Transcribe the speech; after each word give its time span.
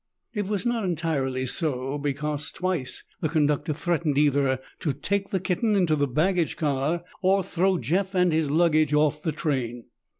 It 0.33 0.47
was 0.47 0.65
not 0.65 0.83
entirely 0.83 1.45
so 1.45 1.99
because 1.99 2.51
twice 2.51 3.03
the 3.19 3.29
conductor 3.29 3.71
threatened 3.71 4.17
either 4.17 4.59
to 4.79 4.93
take 4.93 5.29
the 5.29 5.39
kitten 5.39 5.75
into 5.75 5.95
the 5.95 6.07
baggage 6.07 6.57
car 6.57 7.03
or 7.21 7.43
throw 7.43 7.77
Jeff 7.77 8.15
and 8.15 8.33
his 8.33 8.49
luggage 8.49 8.95
off 8.95 9.21
the 9.21 9.31
train. 9.31 9.83